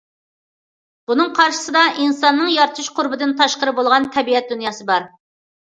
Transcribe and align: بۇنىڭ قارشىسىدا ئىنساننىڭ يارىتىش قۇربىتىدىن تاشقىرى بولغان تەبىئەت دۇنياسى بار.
بۇنىڭ 1.11 1.29
قارشىسىدا 1.41 1.85
ئىنساننىڭ 1.91 2.49
يارىتىش 2.55 2.91
قۇربىتىدىن 2.97 3.39
تاشقىرى 3.45 3.79
بولغان 3.83 4.13
تەبىئەت 4.19 4.55
دۇنياسى 4.55 4.93
بار. 4.95 5.13